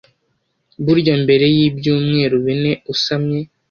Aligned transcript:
Burya 0.85 1.15
mbere 1.23 1.45
y’ibyumweru 1.55 2.35
bine 2.45 2.71
usamye 2.93 3.39